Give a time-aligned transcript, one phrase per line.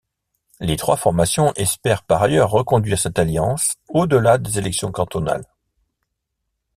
[0.59, 5.45] Les trois formations espèrent par ailleurs reconduire cette alliance au-delà des élections cantonales.